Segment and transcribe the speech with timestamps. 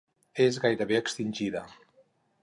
[0.45, 1.61] És gairebé extingida.